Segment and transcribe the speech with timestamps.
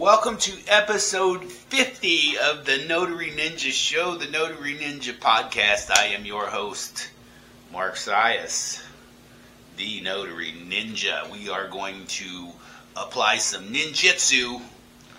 [0.00, 5.90] Welcome to episode 50 of the Notary Ninja Show, the Notary Ninja podcast.
[5.94, 7.10] I am your host,
[7.70, 8.82] Mark Sias,
[9.76, 11.30] the Notary Ninja.
[11.30, 12.48] We are going to
[12.96, 14.62] apply some ninjutsu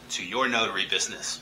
[0.09, 1.42] to your notary business.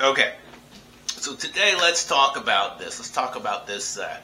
[0.00, 0.34] Okay,
[1.08, 3.00] so today let's talk about this.
[3.00, 4.16] Let's talk about this uh,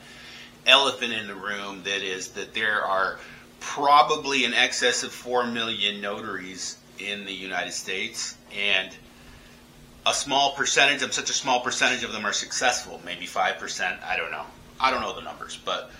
[0.67, 3.19] elephant in the room that is that there are
[3.58, 8.91] probably in excess of 4 million notaries in the United States, and
[10.06, 14.17] a small percentage of such a small percentage of them are successful, maybe 5%, I
[14.17, 14.45] don't know.
[14.78, 15.91] I don't know the numbers, but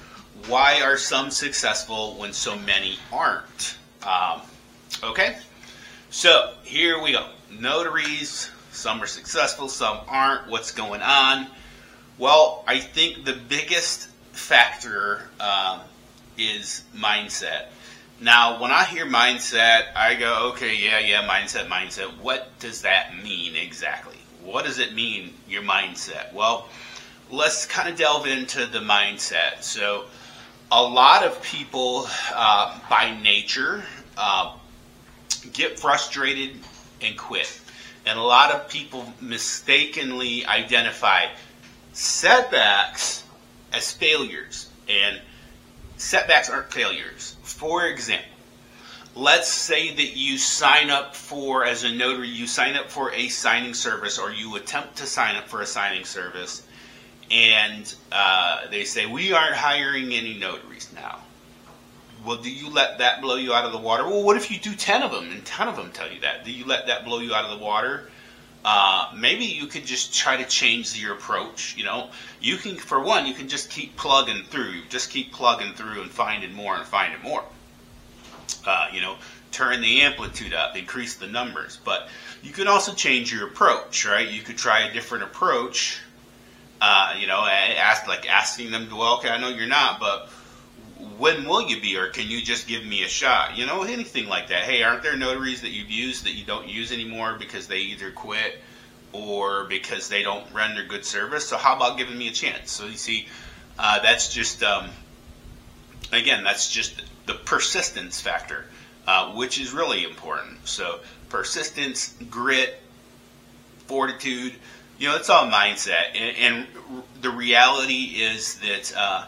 [0.47, 3.77] why are some successful when so many aren't?
[4.07, 4.41] Um,
[5.03, 5.39] okay,
[6.11, 7.27] so here we go.
[7.51, 10.49] Notaries some are successful, some aren't.
[10.49, 11.47] What's going on?
[12.19, 15.81] Well, I think the biggest factor um,
[16.37, 17.67] is mindset.
[18.21, 22.17] Now, when I hear mindset, I go, okay, yeah, yeah, mindset, mindset.
[22.19, 24.17] What does that mean exactly?
[24.43, 26.33] What does it mean, your mindset?
[26.33, 26.69] Well,
[27.31, 29.63] let's kind of delve into the mindset.
[29.63, 30.05] So,
[30.71, 33.85] a lot of people uh, by nature
[34.17, 34.57] uh,
[35.53, 36.57] get frustrated
[37.01, 37.61] and quit.
[38.07, 41.27] And a lot of people mistakenly identify
[41.93, 43.25] setbacks
[43.73, 44.69] as failures.
[44.89, 45.21] And
[45.97, 47.37] setbacks aren't failures.
[47.43, 48.29] For example,
[49.15, 53.29] let's say that you sign up for, as a notary, you sign up for a
[53.29, 56.63] signing service or you attempt to sign up for a signing service
[57.31, 61.21] and uh, they say, We aren't hiring any notaries now.
[62.25, 64.05] Well, do you let that blow you out of the water?
[64.05, 66.45] Well, what if you do 10 of them and 10 of them tell you that?
[66.45, 68.11] Do you let that blow you out of the water?
[68.65, 71.77] Uh, maybe you could just try to change your approach.
[71.77, 72.09] You know,
[72.41, 76.11] you can, for one, you can just keep plugging through, just keep plugging through and
[76.11, 77.45] finding more and finding more.
[78.67, 79.17] Uh, you know,
[79.53, 81.79] turn the amplitude up, increase the numbers.
[81.85, 82.09] But
[82.43, 84.27] you can also change your approach, right?
[84.27, 86.01] You could try a different approach.
[86.81, 90.31] Uh, you know, ask like asking them, well, okay, I know you're not, but
[91.19, 93.57] when will you be, or can you just give me a shot?
[93.57, 94.65] You know, anything like that.
[94.65, 98.11] Hey, aren't there notaries that you've used that you don't use anymore because they either
[98.11, 98.59] quit
[99.13, 101.47] or because they don't render good service?
[101.47, 102.71] So how about giving me a chance?
[102.71, 103.27] So you see,
[103.79, 104.91] uh, that's just um,
[106.13, 108.67] again, that's just the persistence factor,
[109.07, 110.67] uh, which is really important.
[110.67, 112.81] So persistence, grit,
[113.87, 114.55] fortitude.
[114.99, 116.67] You know, it's all mindset, and, and
[117.21, 118.93] the reality is that.
[118.97, 119.27] Uh,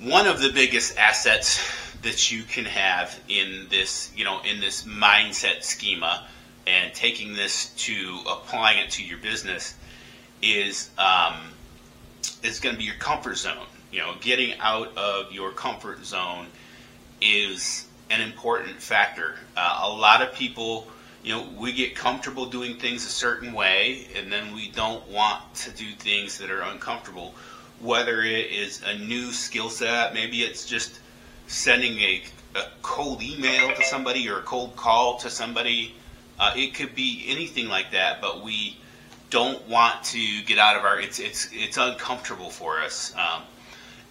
[0.00, 1.60] one of the biggest assets
[2.02, 6.26] that you can have in this, you know, in this mindset schema
[6.66, 9.74] and taking this to applying it to your business
[10.42, 11.34] is um,
[12.42, 13.66] is going to be your comfort zone.
[13.90, 16.46] You know, getting out of your comfort zone
[17.22, 19.36] is an important factor.
[19.56, 20.86] Uh, a lot of people,
[21.22, 25.54] you know, we get comfortable doing things a certain way, and then we don't want
[25.54, 27.34] to do things that are uncomfortable
[27.80, 31.00] whether it is a new skill set, maybe it's just
[31.46, 32.22] sending a,
[32.54, 35.94] a, cold email to somebody or a cold call to somebody.
[36.38, 38.78] Uh, it could be anything like that, but we
[39.30, 41.00] don't want to get out of our.
[41.00, 43.14] It's it's it's uncomfortable for us.
[43.16, 43.42] Um,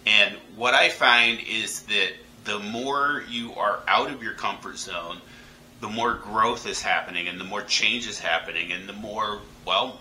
[0.06, 2.12] and what I find is that
[2.44, 5.18] the more you are out of your comfort zone,
[5.80, 9.98] the more growth is happening, and the more change is happening, and the more well,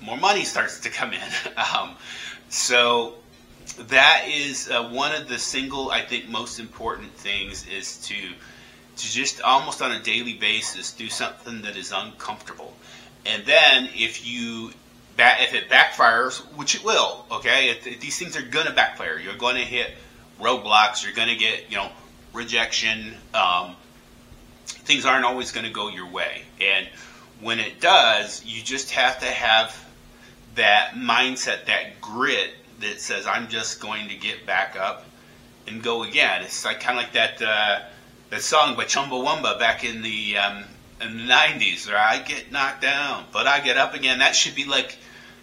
[0.00, 1.20] more money starts to come in.
[1.74, 1.96] um,
[2.48, 3.14] so
[3.78, 8.14] that is uh, one of the single, I think, most important things is to
[8.96, 12.74] to just almost on a daily basis do something that is uncomfortable,
[13.26, 14.70] and then if you
[15.18, 19.18] if it backfires, which it will, okay, if, if these things are gonna backfire.
[19.18, 19.92] You're to hit
[20.40, 21.04] roadblocks.
[21.04, 21.90] You're to get you know
[22.32, 23.14] rejection.
[23.34, 23.76] Um,
[24.66, 26.88] things aren't always to go your way, and
[27.40, 29.84] when it does, you just have to have
[30.54, 35.04] that mindset, that grit that says, I'm just going to get back up
[35.66, 36.42] and go again.
[36.42, 37.80] It's like kind of like that uh,
[38.30, 40.64] that song by Chumbawamba back in the um,
[41.00, 44.18] in the '90s, where I get knocked down, but I get up again.
[44.18, 44.96] That should be like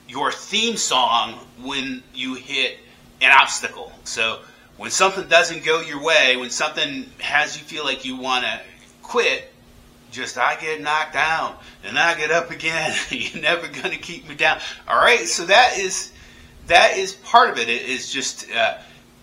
[0.08, 2.78] your theme song when you hit
[3.22, 3.92] an obstacle.
[4.04, 4.40] So
[4.78, 8.62] when something doesn't go your way, when something has you feel like you want to
[9.02, 9.53] quit,
[10.14, 12.96] just I get knocked down and I get up again.
[13.10, 14.60] You're never gonna keep me down.
[14.88, 16.14] All right, so that is
[16.68, 17.68] that is part of it.
[17.68, 18.78] It is just uh,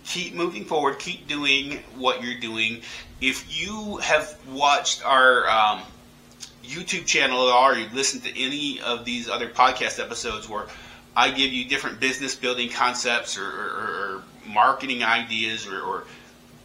[0.04, 2.82] keep moving forward, keep doing what you're doing.
[3.20, 5.82] If you have watched our um,
[6.64, 10.66] YouTube channel at all, or you've listened to any of these other podcast episodes where
[11.16, 16.04] I give you different business building concepts or, or, or marketing ideas or, or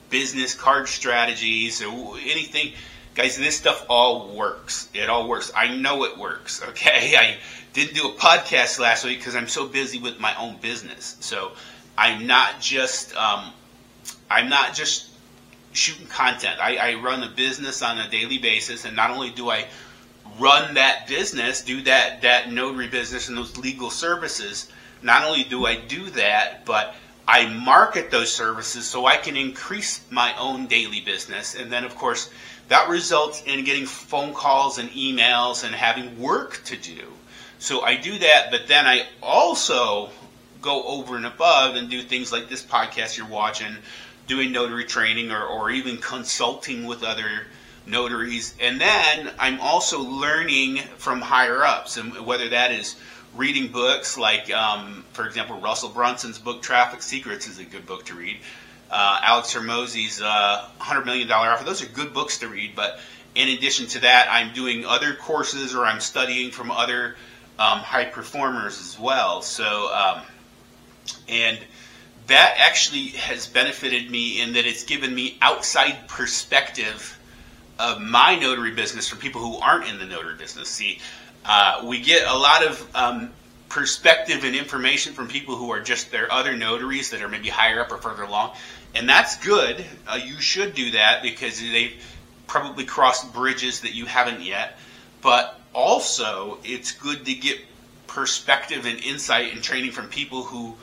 [0.09, 2.73] business card strategies or anything
[3.15, 4.89] guys this stuff all works.
[4.93, 5.51] It all works.
[5.55, 7.15] I know it works okay?
[7.17, 7.37] I
[7.73, 11.17] didn't do a podcast last week because i'm so busy with my own business.
[11.21, 11.53] So
[11.97, 13.51] i'm not just um,
[14.29, 15.09] i'm not just
[15.73, 16.57] shooting content.
[16.61, 19.65] I, I run a business on a daily basis and not only do i
[20.39, 24.71] run that business do that that notary business and those legal services
[25.01, 26.95] not only do i do that but
[27.27, 31.55] I market those services so I can increase my own daily business.
[31.55, 32.29] And then, of course,
[32.67, 37.01] that results in getting phone calls and emails and having work to do.
[37.59, 40.11] So I do that, but then I also
[40.61, 43.75] go over and above and do things like this podcast you're watching,
[44.27, 47.47] doing notary training or, or even consulting with other
[47.85, 48.53] notaries.
[48.59, 52.95] And then I'm also learning from higher ups, and whether that is
[53.35, 58.05] reading books like, um, for example, Russell Brunson's book Traffic Secrets is a good book
[58.05, 58.37] to read.
[58.89, 61.65] Uh, Alex Hormozi's uh, $100 Million Offer.
[61.65, 62.99] Those are good books to read, but
[63.33, 67.15] in addition to that, I'm doing other courses or I'm studying from other
[67.59, 69.41] um, high performers as well.
[69.41, 70.21] So, um,
[71.27, 71.57] and
[72.27, 77.19] that actually has benefited me in that it's given me outside perspective
[77.77, 80.69] of my notary business from people who aren't in the notary business.
[80.69, 80.99] See,
[81.45, 83.29] uh, we get a lot of um,
[83.69, 87.81] perspective and information from people who are just their other notaries that are maybe higher
[87.81, 88.55] up or further along,
[88.95, 89.85] and that's good.
[90.07, 92.03] Uh, you should do that because they've
[92.47, 94.77] probably crossed bridges that you haven't yet.
[95.21, 97.59] But also, it's good to get
[98.07, 100.75] perspective and insight and training from people who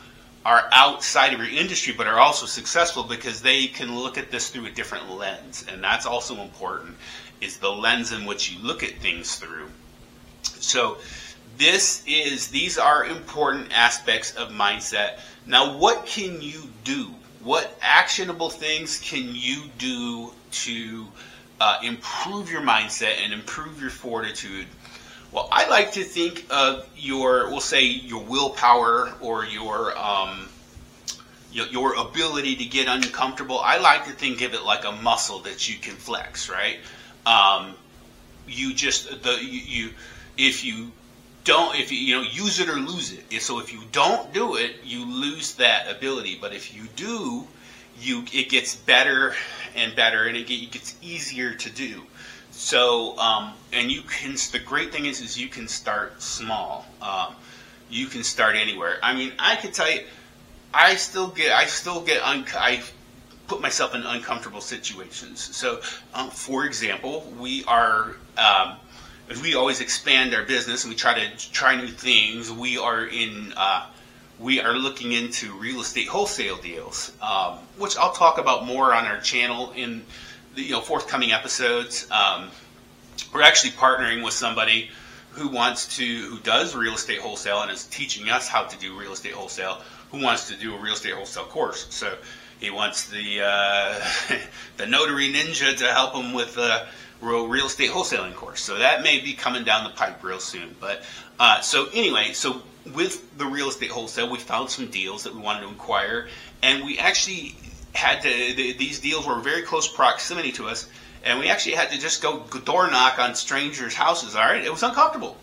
[0.45, 4.51] are outside of your industry but are also successful because they can look at this
[4.51, 6.95] through a different lens and that's also important
[7.41, 9.69] is the lens in which you look at things through
[10.63, 10.99] so
[11.59, 15.19] this is these are important aspects of mindset.
[15.47, 17.15] Now what can you do?
[17.43, 21.07] What actionable things can you do to
[21.61, 24.67] uh, improve your mindset and improve your fortitude?
[25.33, 30.49] Well, I like to think of your, we'll say, your willpower or your um,
[31.53, 33.59] your, your ability to get uncomfortable.
[33.59, 36.79] I like to think of it like a muscle that you can flex, right?
[37.27, 37.75] Um,
[38.47, 39.91] you just the you, you
[40.37, 40.93] if you
[41.45, 43.43] don't if you you know use it or lose it.
[43.43, 46.39] So if you don't do it you lose that ability.
[46.41, 47.47] But if you do
[47.99, 49.35] you it gets better
[49.75, 52.03] and better and it, gets easier to do.
[52.51, 56.87] So um, and you can the great thing is is you can start small.
[57.01, 57.35] Um,
[57.91, 58.99] you can start anywhere.
[59.03, 60.05] I mean i can tell you
[60.73, 62.83] i still get i still get un- i
[63.49, 65.41] put myself in uncomfortable situations.
[65.55, 65.81] So
[66.15, 68.77] um, for example we are um,
[69.33, 73.07] as we always expand our business and we try to try new things, we are
[73.07, 73.87] in uh,
[74.39, 79.07] we are looking into real estate wholesale deals, um, which I'll talk about more on
[79.07, 80.05] our channel in
[80.55, 82.07] the you know forthcoming episodes.
[82.11, 82.51] Um,
[83.33, 84.91] we're actually partnering with somebody
[85.31, 88.99] who wants to who does real estate wholesale and is teaching us how to do
[88.99, 89.81] real estate wholesale.
[90.11, 91.87] Who wants to do a real estate wholesale course?
[91.89, 92.15] So
[92.61, 94.05] he wants the uh,
[94.77, 96.59] the notary ninja to help him with.
[96.59, 96.85] Uh,
[97.23, 98.61] real estate wholesaling course.
[98.61, 100.75] So that may be coming down the pipe real soon.
[100.81, 101.03] But
[101.39, 102.63] uh, so anyway, so
[102.95, 106.29] with the real estate wholesale, we found some deals that we wanted to acquire,
[106.63, 107.55] and we actually
[107.95, 108.29] had to.
[108.29, 110.89] The, these deals were very close proximity to us,
[111.25, 114.35] and we actually had to just go door knock on strangers' houses.
[114.35, 115.37] All right, it was uncomfortable.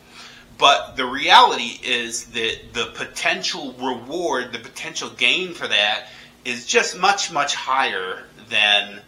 [0.58, 6.08] But the reality is that the potential reward, the potential gain for that
[6.44, 9.02] is just much, much higher than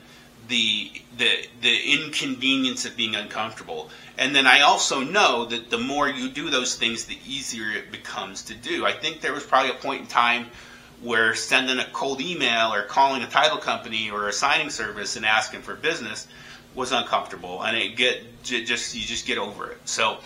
[0.51, 3.89] the the the inconvenience of being uncomfortable.
[4.17, 7.89] And then I also know that the more you do those things, the easier it
[7.91, 8.86] becomes to do.
[8.86, 10.48] I think there was probably a point in time
[11.01, 15.25] where sending a cold email or calling a title company or a signing service and
[15.25, 16.27] asking for business
[16.75, 19.79] was uncomfortable, and it get just you just get over it.
[19.86, 20.17] So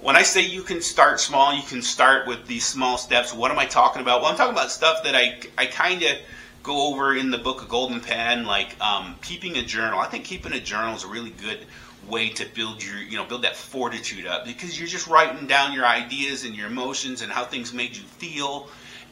[0.00, 3.32] when I say you can start small, you can start with these small steps.
[3.32, 4.20] What am I talking about?
[4.20, 6.18] Well, I'm talking about stuff that I I kind of
[6.62, 9.98] go over in the book of Golden Pen, like um, keeping a journal.
[9.98, 11.58] I think keeping a journal is a really good
[12.06, 15.72] way to build your, you know, build that fortitude up because you're just writing down
[15.72, 18.68] your ideas and your emotions and how things made you feel.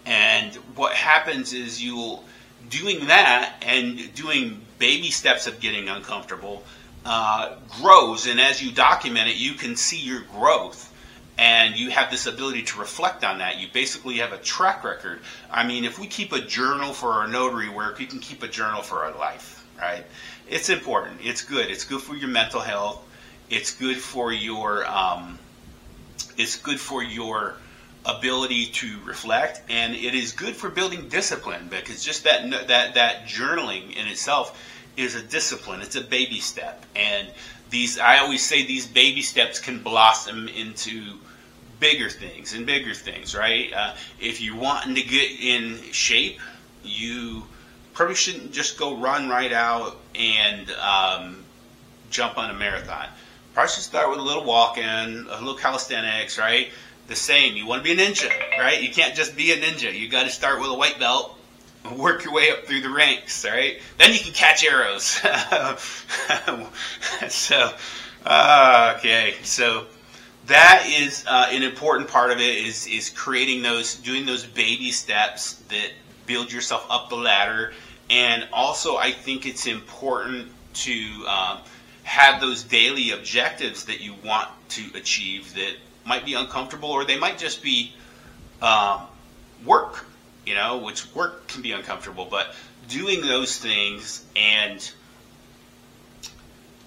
[0.07, 2.25] And what happens is you'll
[2.69, 6.65] doing that and doing baby steps of getting uncomfortable
[7.05, 8.27] uh, grows.
[8.27, 10.90] And as you document it, you can see your growth
[11.41, 13.59] and you have this ability to reflect on that.
[13.59, 15.21] You basically have a track record.
[15.51, 18.49] I mean, if we keep a journal for our notary work, we can keep a
[18.49, 20.05] journal for our life, right?
[20.47, 21.21] It's important.
[21.25, 21.71] It's good.
[21.71, 23.03] It's good for your mental health.
[23.49, 24.87] It's good for your.
[24.87, 25.39] Um,
[26.37, 27.55] it's good for your
[28.05, 33.25] ability to reflect, and it is good for building discipline because just that that that
[33.27, 34.63] journaling in itself
[34.99, 35.81] is a discipline.
[35.81, 37.29] It's a baby step, and
[37.71, 41.19] these I always say these baby steps can blossom into
[41.81, 43.73] bigger things and bigger things, right?
[43.73, 46.39] Uh, if you're wanting to get in shape,
[46.85, 47.45] you
[47.95, 51.43] probably shouldn't just go run right out and um,
[52.11, 53.09] jump on a marathon.
[53.55, 56.69] Probably should start with a little walking, a little calisthenics, right?
[57.09, 57.57] The same.
[57.57, 58.81] You want to be a ninja, right?
[58.81, 59.93] You can't just be a ninja.
[59.93, 61.37] You got to start with a white belt
[61.97, 63.81] work your way up through the ranks, right?
[63.99, 65.05] Then you can catch arrows.
[67.29, 67.73] so,
[68.27, 69.87] uh, okay, so
[70.51, 74.91] that is uh, an important part of it is is creating those doing those baby
[74.91, 75.91] steps that
[76.27, 77.73] build yourself up the ladder.
[78.11, 81.59] And also i think it's important to um,
[82.03, 87.19] have those daily objectives that you want to achieve that might be uncomfortable or they
[87.19, 87.93] might just be
[88.61, 89.03] um,
[89.65, 90.07] work
[90.45, 92.55] you know which work can be uncomfortable but
[92.89, 94.93] doing those things and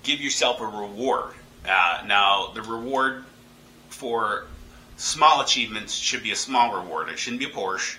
[0.03, 1.33] give yourself a reward.
[1.67, 3.23] Uh, now the reward
[3.93, 4.45] for
[4.97, 7.09] small achievements should be a small reward.
[7.09, 7.97] It shouldn't be a Porsche.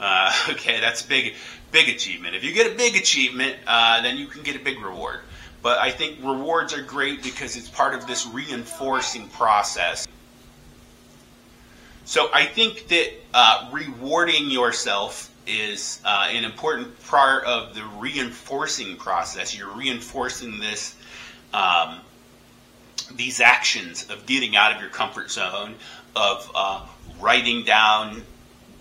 [0.00, 1.34] Uh, okay, that's big,
[1.70, 2.34] big achievement.
[2.34, 5.20] If you get a big achievement, uh, then you can get a big reward.
[5.62, 10.06] But I think rewards are great because it's part of this reinforcing process.
[12.04, 18.96] So I think that uh, rewarding yourself is uh, an important part of the reinforcing
[18.96, 19.56] process.
[19.56, 20.96] You're reinforcing this
[21.54, 22.00] um,
[23.08, 25.74] these actions of getting out of your comfort zone,
[26.16, 26.86] of uh,
[27.20, 28.22] writing down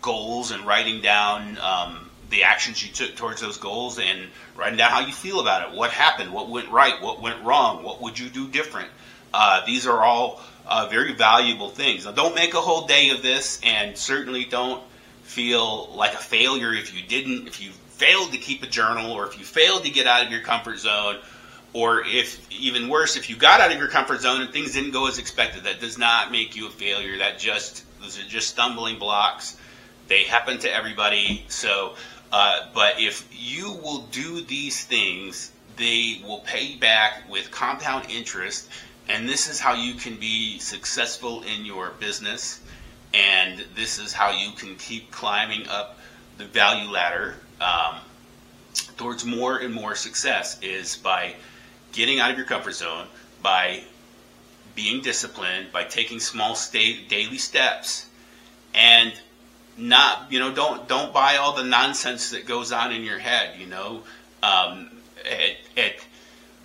[0.01, 4.91] goals and writing down um, the actions you took towards those goals and writing down
[4.91, 5.77] how you feel about it.
[5.77, 6.33] What happened?
[6.33, 7.01] What went right?
[7.01, 7.83] What went wrong?
[7.83, 8.89] What would you do different?
[9.33, 12.05] Uh, these are all uh, very valuable things.
[12.05, 14.83] Now, don't make a whole day of this, and certainly don't
[15.23, 19.25] feel like a failure if you didn't, if you failed to keep a journal, or
[19.27, 21.17] if you failed to get out of your comfort zone,
[21.73, 24.91] or if even worse, if you got out of your comfort zone and things didn't
[24.91, 27.17] go as expected, that does not make you a failure.
[27.17, 29.57] That just those are just stumbling blocks.
[30.07, 31.45] They happen to everybody.
[31.47, 31.95] So,
[32.31, 38.69] uh, but if you will do these things, they will pay back with compound interest,
[39.09, 42.59] and this is how you can be successful in your business.
[43.15, 45.99] And this is how you can keep climbing up
[46.37, 47.97] the value ladder um,
[48.97, 50.59] towards more and more success.
[50.61, 51.35] Is by
[51.93, 53.07] getting out of your comfort zone,
[53.41, 53.83] by
[54.75, 58.07] being disciplined, by taking small daily steps,
[58.73, 59.13] and
[59.77, 63.59] not you know don't don't buy all the nonsense that goes on in your head.
[63.59, 64.03] You know,
[64.41, 64.89] um,
[65.25, 65.93] at, at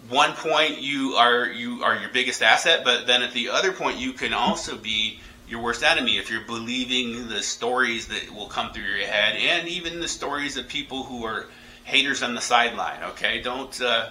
[0.08, 3.98] one point you are you are your biggest asset, but then at the other point
[3.98, 8.72] you can also be your worst enemy if you're believing the stories that will come
[8.72, 11.46] through your head, and even the stories of people who are
[11.84, 13.02] haters on the sideline.
[13.02, 13.80] Okay, don't.
[13.80, 14.10] Uh,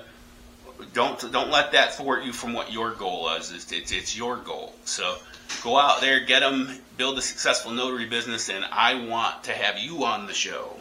[0.93, 3.51] don't don't let that thwart you from what your goal is.
[3.51, 4.73] It's, it's, it's your goal.
[4.85, 5.17] So
[5.63, 9.77] go out there, get them, build a successful notary business, and I want to have
[9.79, 10.75] you on the show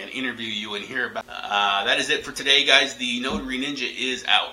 [0.00, 1.24] and interview you and hear about.
[1.28, 2.94] Uh, that is it for today, guys.
[2.94, 4.48] The Notary Ninja is out.